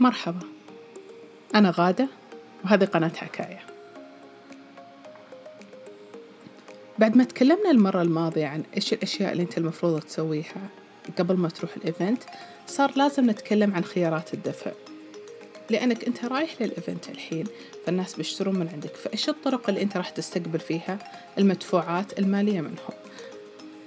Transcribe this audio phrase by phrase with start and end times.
[0.00, 0.46] مرحبا.
[1.54, 2.08] أنا غادة
[2.64, 3.60] وهذه قناة حكاية.
[6.98, 10.68] بعد ما تكلمنا المرة الماضية عن إيش الأشياء اللي أنت المفروض تسويها
[11.18, 12.22] قبل ما تروح ال event
[12.66, 14.70] صار لازم نتكلم عن خيارات الدفع.
[15.70, 17.46] لأنك أنت رايح لل event الحين
[17.86, 20.98] فالناس بيشترون من عندك فإيش الطرق اللي أنت راح تستقبل فيها
[21.38, 22.94] المدفوعات المالية منهم؟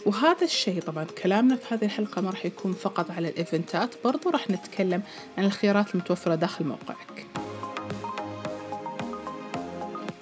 [0.05, 4.49] وهذا الشيء طبعا كلامنا في هذه الحلقة ما راح يكون فقط على الإيفنتات برضو راح
[4.49, 5.02] نتكلم
[5.38, 7.25] عن الخيارات المتوفرة داخل موقعك.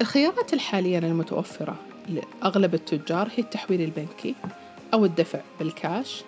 [0.02, 1.76] الخيارات الحالية المتوفرة
[2.10, 4.36] لأغلب التجار هي التحويل البنكي
[4.94, 6.24] أو الدفع بالكاش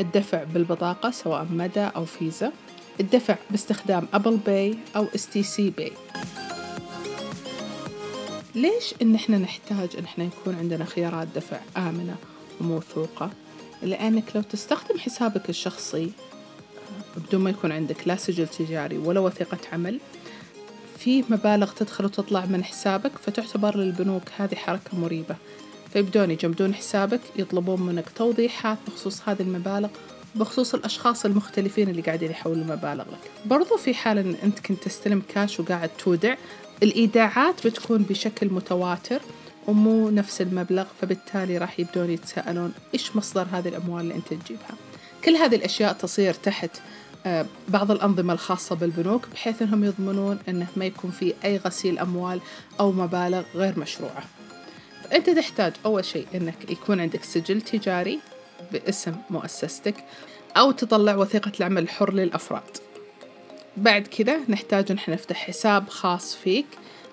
[0.00, 2.52] الدفع بالبطاقة سواء مدى أو فيزا
[3.00, 5.92] الدفع باستخدام Apple Pay أو STC Pay.
[8.54, 12.16] ليش إن إحنا نحتاج إن إحنا يكون عندنا خيارات دفع آمنة
[12.60, 13.30] وموثوقة
[13.82, 16.10] لأنك لو تستخدم حسابك الشخصي
[17.16, 20.00] بدون ما يكون عندك لا سجل تجاري ولا وثيقة عمل
[20.98, 25.36] في مبالغ تدخل وتطلع من حسابك فتعتبر للبنوك هذه حركة مريبة.
[25.92, 29.88] فيبدون يجمدون حسابك يطلبون منك توضيحات بخصوص هذه المبالغ
[30.34, 33.30] بخصوص الأشخاص المختلفين اللي قاعدين يحولوا المبالغ لك.
[33.46, 36.34] برضو في حال أن أنت كنت تستلم كاش وقاعد تودع
[36.82, 39.20] الإيداعات بتكون بشكل متواتر.
[39.66, 44.74] ومو نفس المبلغ فبالتالي راح يبدون يتساءلون إيش مصدر هذه الأموال اللي أنت تجيبها؟
[45.24, 46.70] كل هذه الأشياء تصير تحت
[47.26, 52.40] آه، بعض الأنظمة الخاصة بالبنوك بحيث أنهم يضمنون أنه ما يكون في أي غسيل أموال
[52.80, 54.24] أو مبالغ غير مشروعة.
[55.04, 58.20] فأنت تحتاج أول شيء أنك يكون عندك سجل تجاري
[58.72, 59.94] باسم مؤسستك
[60.56, 62.76] أو تطلع وثيقة العمل الحر للأفراد.
[63.76, 66.66] بعد كذا نحتاج نحن نفتح حساب خاص فيك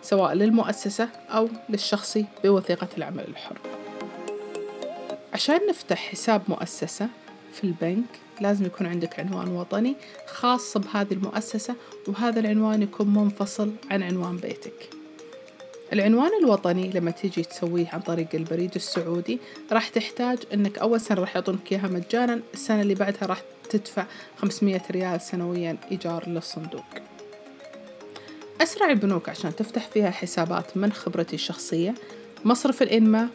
[0.04, 3.58] سواء للمؤسسة أو للشخصي بوثيقة العمل الحر.
[5.34, 7.08] عشان نفتح حساب مؤسسة
[7.54, 8.06] في البنك
[8.42, 9.96] لازم يكون عندك عنوان وطني
[10.28, 11.76] خاص بهذه المؤسسة
[12.08, 14.90] وهذا العنوان يكون منفصل عن عنوان بيتك.
[15.94, 19.40] العنوان الوطني لما تيجي تسويه عن طريق البريد السعودي
[19.72, 24.06] راح تحتاج إنك أول سنة راح يعطونك إياها مجانا السنة اللي بعدها راح تدفع
[24.38, 26.86] 500 ريال سنويا إيجار للصندوق.
[28.62, 31.96] أسرع البنوك عشان تفتح فيها حسابات من خبرتي الشخصية
[32.46, 33.28] مصرف الإنماء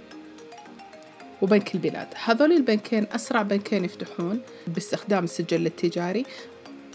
[1.43, 2.09] وبنك البلاد.
[2.25, 6.27] هذول البنكين أسرع بنكين يفتحون باستخدام السجل التجاري.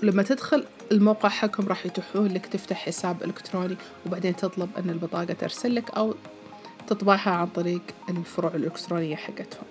[0.03, 3.75] لما تدخل الموقع حقهم راح يتيحون لك تفتح حساب إلكتروني
[4.05, 6.15] وبعدين تطلب أن البطاقة ترسل لك أو
[6.87, 9.65] تطبعها عن طريق الفروع الإلكترونية حقتهم.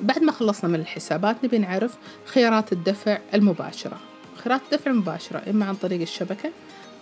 [0.00, 4.09] بعد ما خلصنا من الحسابات نبي نعرف خيارات الدفع المباشرة.
[4.44, 6.50] خيارات الدفع المباشرة إما عن طريق الشبكة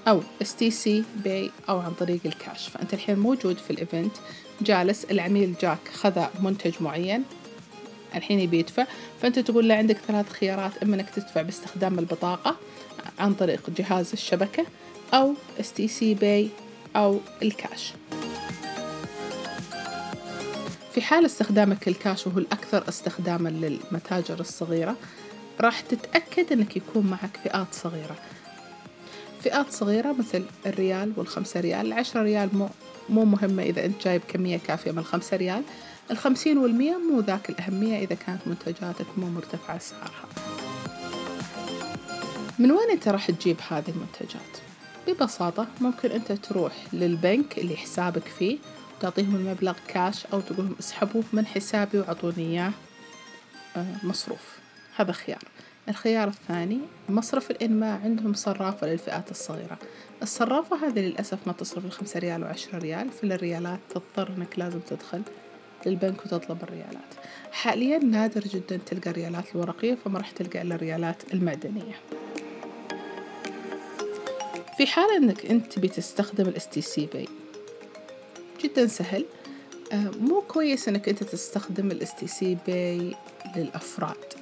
[0.08, 0.88] أو STC
[1.24, 2.68] Pay أو عن طريق الكاش.
[2.68, 4.12] فأنت الحين موجود في ال event
[4.60, 7.24] جالس العميل جاك خذ منتج معين
[8.14, 8.86] الحين يبي يدفع.
[9.22, 12.56] فأنت تقول له عندك ثلاث خيارات إما إنك تدفع باستخدام البطاقة
[13.18, 14.66] عن طريق جهاز الشبكة
[15.14, 16.48] أو STC Pay
[16.96, 17.92] أو الكاش.
[20.94, 24.96] في حال استخدامك الكاش وهو الأكثر استخداما للمتاجر الصغيرة
[25.60, 28.16] راح تتأكد أنك يكون معك فئات صغيرة.
[29.42, 31.86] فئات صغيرة مثل الريال والخمسة ريال.
[31.86, 32.68] العشرة ريال مو,
[33.08, 35.62] مو مهمة إذا أنت جايب كمية كافية من الخمسة ريال.
[36.10, 40.28] الخمسين والمية مو ذاك الأهمية إذا كانت منتجاتك مو مرتفعة أسعارها.
[42.58, 44.58] من وين أنت راح تجيب هذه المنتجات؟
[45.08, 48.58] ببساطة ممكن أنت تروح للبنك اللي حسابك فيه
[49.00, 52.72] تعطيهم المبلغ كاش أو تقولهم اسحبوه من حسابي وعطوني إياه
[53.76, 54.58] آه، مصروف.
[54.98, 55.42] هذا خيار.
[55.88, 59.78] الخيار الثاني مصرف الإنماء عندهم صرافة للفئات الصغيرة.
[60.22, 65.22] الصرافة هذه للأسف ما تصرف الخمسة ريال وعشرة ريال في الريالات تضطر أنك لازم تدخل
[65.86, 67.14] للبنك وتطلب الريالات.
[67.52, 71.94] حاليا نادر جدا تلقى الريالات الورقية فما راح تلقى إلا الريالات المعدنية.
[74.76, 77.28] في حال أنك أنت بتستخدم ال STC Pay
[78.64, 79.24] جدا سهل.
[79.92, 83.14] آه، مو كويس أنك أنت تستخدم ال STC Pay
[83.56, 84.37] للأفراد.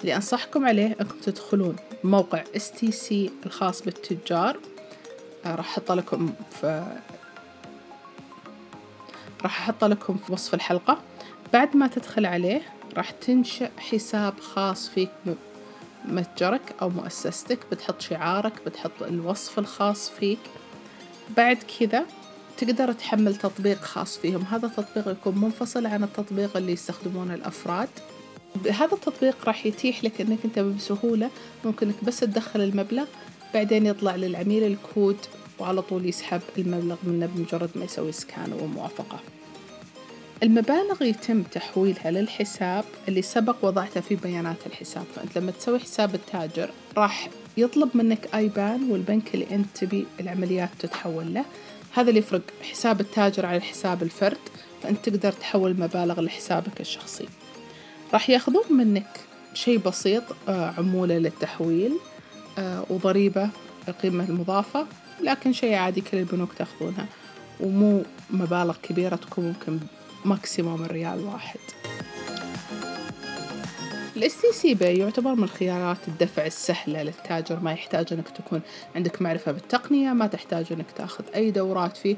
[0.00, 2.44] اللي أنصحكم عليه أنكم تدخلون موقع
[2.90, 4.58] STC الخاص بالتجار.
[5.46, 6.96] آه، راح أحط لكم في
[9.42, 10.98] راح أحط لكم في وصف الحلقة.
[11.52, 12.62] بعد ما تدخل عليه
[12.96, 15.10] راح تنشأ حساب خاص فيك
[16.04, 17.58] متجرك أو مؤسستك.
[17.72, 20.38] بتحط شعارك بتحط الوصف الخاص فيك.
[21.36, 22.04] بعد كذا
[22.56, 24.42] تقدر تحمل تطبيق خاص فيهم.
[24.42, 27.88] هذا التطبيق يكون منفصل عن التطبيق اللي يستخدمونه الأفراد.
[28.70, 31.30] هذا التطبيق راح يتيح لك إنك أنت بسهولة
[31.64, 33.06] ممكنك بس تدخل المبلغ
[33.54, 35.16] بعدين يطلع للعميل الكود
[35.58, 39.20] وعلى طول يسحب المبلغ منه بمجرد ما يسوي سكان وموافقة.
[40.42, 45.04] المبالغ يتم تحويلها للحساب اللي سبق وضعته في بيانات الحساب.
[45.14, 51.34] فأنت لما تسوي حساب التاجر راح يطلب منك ايبان والبنك اللي أنت تبي العمليات تتحول
[51.34, 51.44] له.
[51.92, 54.38] هذا اللي يفرق حساب التاجر على حساب الفرد
[54.82, 57.28] فأنت تقدر تحول مبالغ لحسابك الشخصي.
[58.12, 59.20] راح ياخذون منك
[59.54, 61.92] شيء بسيط آه، عمولة للتحويل
[62.58, 63.50] آه، وضريبة
[63.88, 64.86] القيمة المضافة
[65.22, 67.06] لكن شيء عادي كل البنوك تاخذونها.
[67.60, 69.78] ومو مبالغ كبيرة تكون ممكن
[70.24, 71.60] ماكسيموم الريال واحد.
[74.16, 77.60] ال STC Pay يعتبر من خيارات الدفع السهلة للتاجر.
[77.60, 78.60] ما يحتاج إنك تكون
[78.96, 81.96] عندك معرفة بالتقنية ما تحتاج إنك تاخذ أي دورات.
[81.96, 82.16] فيه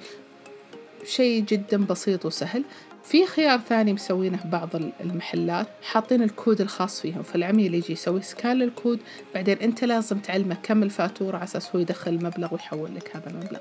[1.04, 2.64] شيء جدا بسيط وسهل.
[3.05, 4.69] في خيار ثاني مسوينه بعض
[5.00, 9.00] المحلات حاطين الكود الخاص فيهم فالعميل يجي يسوي scan للكود
[9.35, 13.58] بعدين انت لازم تعلمه كم الفاتورة على أساس هو يدخل المبلغ ويحول لك هذا المبلغ.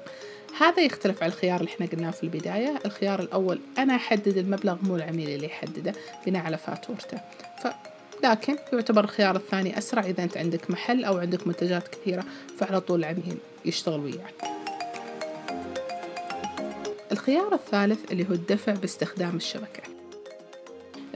[0.60, 2.80] هذا يختلف عن الخيار اللي إحنا قلناه في البداية.
[2.86, 5.94] الخيار الأول أنا أحدد المبلغ مو العميل اللي يحدده
[6.26, 7.18] بناء على فاتورته.
[7.64, 7.68] ف
[8.24, 12.24] لكن يعتبر الخيار الثاني أسرع إذا أنت عندك محل أو عندك منتجات كثيرة
[12.58, 14.59] فعلى طول العميل يشتغل وياك.
[17.20, 19.84] الخيار الثالث اللي هو الدفع باستخدام الشبكة.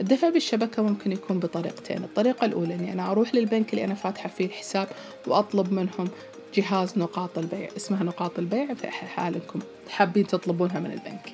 [0.00, 2.04] الدفع بالشبكة ممكن يكون بطريقتين.
[2.04, 4.88] الطريقة الأولى أني أنا أروح للبنك اللي أنا فاتحة فيه الحساب
[5.26, 6.08] وأطلب منهم
[6.54, 9.58] جهاز نقاط البيع اسمها نقاط البيع في حال أنكم
[9.88, 11.32] حابين تطلبونها من البنك.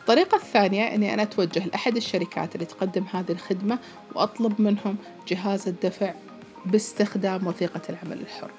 [0.00, 3.78] الطريقة الثانية أني أنا أتوجه لأحد الشركات اللي تقدم هذه الخدمة
[4.14, 4.96] وأطلب منهم
[5.28, 6.14] جهاز الدفع
[6.66, 8.50] باستخدام وثيقة العمل الحر.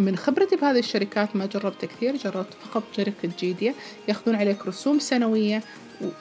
[0.00, 3.74] من خبرتي بهذه الشركات ما جربت كثير جربت فقط شركة جيديا
[4.08, 5.62] ياخذون عليك رسوم سنوية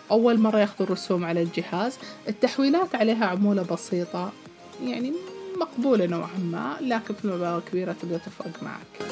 [0.09, 1.97] وأول مرة ياخذون رسوم على الجهاز.
[2.27, 4.31] التحويلات عليها عمولة بسيطة
[4.83, 5.13] يعني
[5.57, 9.11] مقبولة نوعا ما لكن في المبالغ كبيرة تبدأ تفرق معك.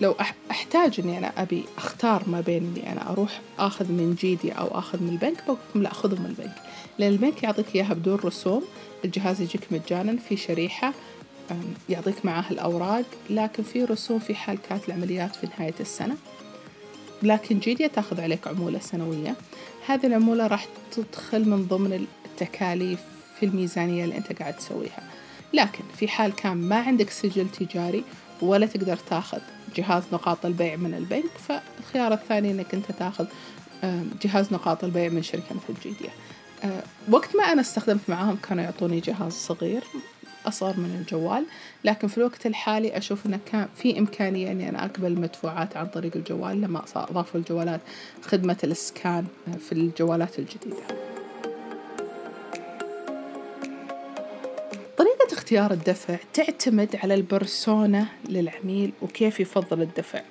[0.00, 0.14] لو
[0.50, 5.02] أحتاج إني أنا أبي أختار ما بين إني أنا أروح آخذ من جيدي أو آخذ
[5.02, 6.54] من البنك بقول لا خذوا من البنك.
[6.98, 8.64] لأن البنك يعطيك إياها بدون رسوم
[9.04, 10.92] الجهاز يجيك مجانا في شريحة
[11.88, 16.16] يعطيك معاه الأوراق لكن في رسوم في حال كانت العمليات في نهاية السنة.
[17.22, 19.34] لكن جيديا تأخذ عليك عمولة سنوية.
[19.86, 23.00] هذه العمولة راح تدخل من ضمن التكاليف
[23.40, 25.02] في الميزانية اللي أنت قاعد تسويها.
[25.52, 28.04] لكن في حال كان ما عندك سجل تجاري
[28.42, 29.40] ولا تقدر تاخذ
[29.76, 33.26] جهاز نقاط البيع من البنك فالخيار الثاني إنك أنت تاخذ
[34.22, 36.10] جهاز نقاط البيع من شركة مثل جيديا
[36.64, 39.82] أه، وقت ما أنا استخدمت معاهم كانوا يعطوني جهاز صغير.
[40.46, 41.44] أصغر من الجوال
[41.84, 46.16] لكن في الوقت الحالي أشوف أنه كان في إمكانية أني أنا أقبل المدفوعات عن طريق
[46.16, 47.80] الجوال لما أضافوا الجوالات
[48.22, 49.26] خدمة الإسكان
[49.60, 50.82] في الجوالات الجديدة.
[54.98, 60.22] طريقة اختيار الدفع تعتمد على ال persona للعميل وكيف يفضل الدفع.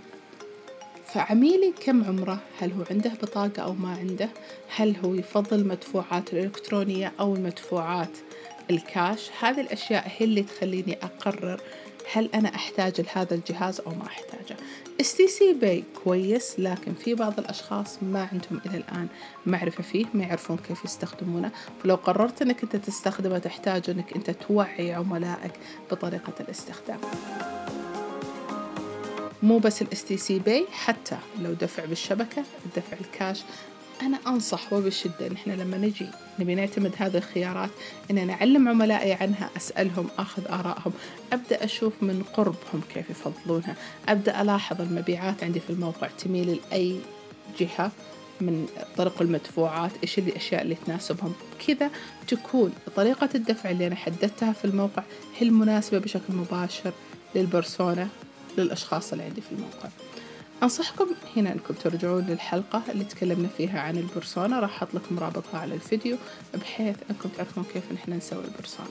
[1.05, 4.29] فعميلي كم عمره؟ هل هو عنده بطاقة أو ما عنده؟
[4.75, 8.17] هل هو يفضل المدفوعات الإلكترونية أو المدفوعات؟
[8.69, 11.62] الكاش هذه الأشياء هي اللي تخليني أقرر
[12.13, 14.57] هل أنا أحتاج لهذا الجهاز أو ما أحتاجه.
[15.01, 19.07] STC Pay كويس لكن في بعض الأشخاص ما عندهم إلى الآن
[19.45, 21.51] معرفة فيه ما يعرفون كيف يستخدمونه.
[21.83, 25.51] فلو قررت أنك أنت تستخدمه تحتاج أنك أنت توعي عملائك
[25.92, 27.00] بطريقة الاستخدام.
[29.44, 33.44] مو بس ال STC Pay حتى لو دفع بالشبكة الدفع الكاش
[34.01, 36.08] أنا أنصح وبشدة إن إحنا لما نجي
[36.39, 37.70] نبي نعتمد هذه الخيارات
[38.12, 40.94] إن نعلم عملائي عنها أسألهم أخذ آرائهم
[41.34, 43.75] أبدأ أشوف من قربهم كيف يفضلونها
[44.10, 47.00] أبدأ ألاحظ المبيعات عندي في الموقع تميل لأي
[47.60, 47.91] جهة
[48.41, 51.34] من طرق المدفوعات إيش الأشياء اللي تناسبهم.
[51.68, 51.89] كذا
[52.27, 55.03] تكون طريقة الدفع اللي أنا حددتها في الموقع
[55.38, 56.91] هي المناسبة بشكل مباشر
[57.36, 58.08] للبرسونة
[58.58, 59.89] للأشخاص اللي عندي في الموقع.
[60.63, 65.75] أنصحكم هنا أنكم ترجعون للحلقة اللي تكلمنا فيها عن البرسونا راح أحط لكم رابطها على
[65.75, 66.18] الفيديو
[66.54, 68.89] بحيث أنكم تعرفون كيف نحن نسوي البرسونا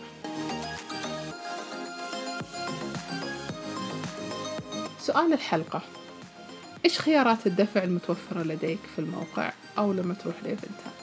[5.01, 5.83] سؤال الحلقة.
[6.85, 10.99] إيش خيارات الدفع المتوفرة لديك في الموقع أو لما تروح لإيفنتات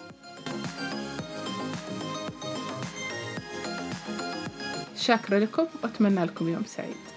[4.98, 7.15] شاكرة لكم وأتمنى لكم يوم سعيد.